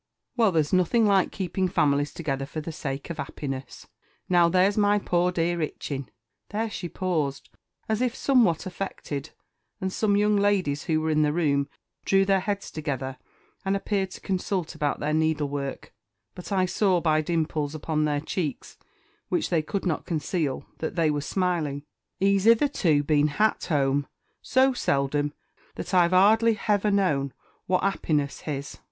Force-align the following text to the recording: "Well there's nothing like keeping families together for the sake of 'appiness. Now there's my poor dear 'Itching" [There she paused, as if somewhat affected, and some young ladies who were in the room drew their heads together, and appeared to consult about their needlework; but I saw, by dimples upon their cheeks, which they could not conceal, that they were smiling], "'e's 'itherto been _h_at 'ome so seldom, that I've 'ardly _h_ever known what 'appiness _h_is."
"Well 0.35 0.51
there's 0.51 0.73
nothing 0.73 1.05
like 1.05 1.31
keeping 1.31 1.67
families 1.67 2.11
together 2.11 2.47
for 2.47 2.59
the 2.59 2.71
sake 2.71 3.11
of 3.11 3.17
'appiness. 3.17 3.85
Now 4.27 4.49
there's 4.49 4.75
my 4.75 4.97
poor 4.97 5.31
dear 5.31 5.61
'Itching" 5.61 6.09
[There 6.49 6.71
she 6.71 6.89
paused, 6.89 7.49
as 7.87 8.01
if 8.01 8.15
somewhat 8.15 8.65
affected, 8.65 9.29
and 9.79 9.93
some 9.93 10.17
young 10.17 10.35
ladies 10.37 10.85
who 10.85 11.01
were 11.01 11.11
in 11.11 11.21
the 11.21 11.31
room 11.31 11.69
drew 12.03 12.25
their 12.25 12.39
heads 12.39 12.71
together, 12.71 13.17
and 13.63 13.75
appeared 13.75 14.09
to 14.09 14.21
consult 14.21 14.73
about 14.73 14.99
their 15.01 15.13
needlework; 15.13 15.93
but 16.33 16.51
I 16.51 16.65
saw, 16.65 16.99
by 16.99 17.21
dimples 17.21 17.75
upon 17.75 18.05
their 18.05 18.21
cheeks, 18.21 18.79
which 19.29 19.51
they 19.51 19.61
could 19.61 19.85
not 19.85 20.07
conceal, 20.07 20.65
that 20.79 20.95
they 20.95 21.11
were 21.11 21.21
smiling], 21.21 21.83
"'e's 22.19 22.47
'itherto 22.47 23.03
been 23.05 23.29
_h_at 23.29 23.69
'ome 23.69 24.07
so 24.41 24.73
seldom, 24.73 25.33
that 25.75 25.93
I've 25.93 26.11
'ardly 26.11 26.55
_h_ever 26.55 26.89
known 26.91 27.33
what 27.67 27.83
'appiness 27.83 28.41
_h_is." 28.45 28.79